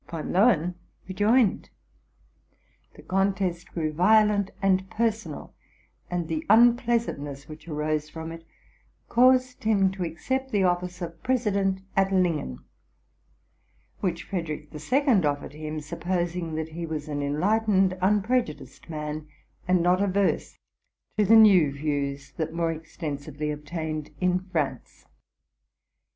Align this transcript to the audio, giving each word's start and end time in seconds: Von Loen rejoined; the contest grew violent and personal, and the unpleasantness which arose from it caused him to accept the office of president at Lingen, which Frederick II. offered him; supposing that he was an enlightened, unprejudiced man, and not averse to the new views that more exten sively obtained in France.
Von 0.09 0.31
Loen 0.31 0.73
rejoined; 1.07 1.69
the 2.95 3.03
contest 3.03 3.71
grew 3.71 3.93
violent 3.93 4.49
and 4.59 4.89
personal, 4.89 5.53
and 6.09 6.27
the 6.27 6.43
unpleasantness 6.49 7.47
which 7.47 7.67
arose 7.67 8.09
from 8.09 8.31
it 8.31 8.43
caused 9.09 9.63
him 9.63 9.91
to 9.91 10.03
accept 10.03 10.49
the 10.51 10.63
office 10.63 11.03
of 11.03 11.21
president 11.21 11.81
at 11.95 12.11
Lingen, 12.11 12.65
which 13.99 14.23
Frederick 14.23 14.69
II. 14.73 15.23
offered 15.23 15.53
him; 15.53 15.79
supposing 15.79 16.55
that 16.55 16.69
he 16.69 16.83
was 16.87 17.07
an 17.07 17.21
enlightened, 17.21 17.95
unprejudiced 18.01 18.89
man, 18.89 19.27
and 19.67 19.83
not 19.83 20.01
averse 20.01 20.57
to 21.15 21.25
the 21.25 21.35
new 21.35 21.71
views 21.71 22.31
that 22.37 22.51
more 22.55 22.73
exten 22.73 23.19
sively 23.19 23.51
obtained 23.51 24.09
in 24.19 24.39
France. 24.49 25.05